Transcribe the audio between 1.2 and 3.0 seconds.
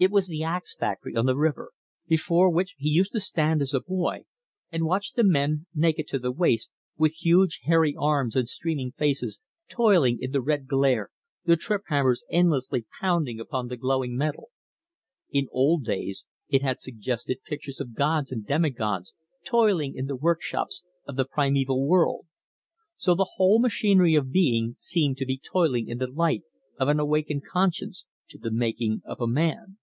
the river, before which he